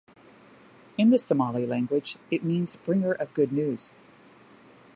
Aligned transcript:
In 0.97 1.11
the 1.11 1.19
Somali 1.19 1.63
language, 1.67 2.17
it 2.31 2.43
means 2.43 2.75
bringer 2.75 3.11
of 3.11 3.35
good 3.35 3.51
news. 3.51 3.91